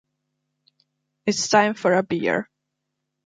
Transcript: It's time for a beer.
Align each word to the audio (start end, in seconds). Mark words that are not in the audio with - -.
It's 1.27 1.47
time 1.47 1.75
for 1.75 1.93
a 1.93 2.01
beer. 2.01 2.49